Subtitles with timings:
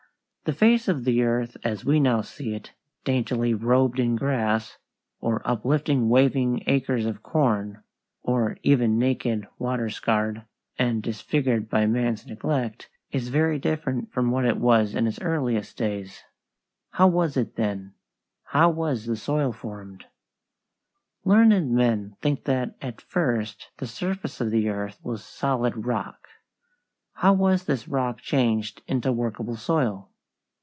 [0.43, 2.73] The face of the earth as we now see it,
[3.05, 4.79] daintily robed in grass,
[5.21, 7.83] or uplifting waving acres of corn,
[8.23, 10.43] or even naked, water scarred,
[10.77, 15.77] and disfigured by man's neglect, is very different from what it was in its earliest
[15.77, 16.23] days.
[16.89, 17.93] How was it then?
[18.45, 20.05] How was the soil formed?
[21.23, 26.27] Learned men think that at first the surface of the earth was solid rock.
[27.13, 30.09] How was this rock changed into workable soil?